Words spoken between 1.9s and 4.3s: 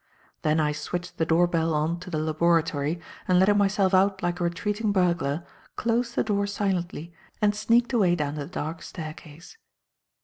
to the laboratory, and, letting myself out